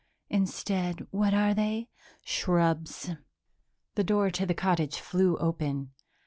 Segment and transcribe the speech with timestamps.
[0.31, 1.87] Instead, what are they?
[2.25, 3.11] Shrubs."
[3.93, 5.91] The door to the cottage flew open.